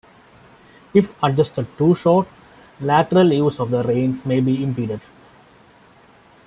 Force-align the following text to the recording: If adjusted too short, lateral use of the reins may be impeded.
If 0.95 1.13
adjusted 1.21 1.67
too 1.77 1.93
short, 1.93 2.27
lateral 2.79 3.31
use 3.31 3.59
of 3.59 3.69
the 3.69 3.83
reins 3.83 4.25
may 4.25 4.39
be 4.39 4.63
impeded. 4.63 4.99